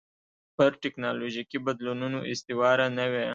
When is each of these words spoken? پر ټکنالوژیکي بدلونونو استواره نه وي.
پر 0.55 0.71
ټکنالوژیکي 0.83 1.57
بدلونونو 1.65 2.19
استواره 2.31 2.87
نه 2.97 3.05
وي. 3.11 3.25